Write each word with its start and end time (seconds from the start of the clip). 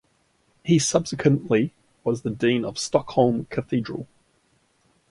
He 0.63 0.79
subsequently 0.79 1.73
was 2.03 2.23
the 2.23 2.31
Dean 2.31 2.65
of 2.65 2.79
Stockholm 2.79 3.45
Cathedral. 3.51 4.07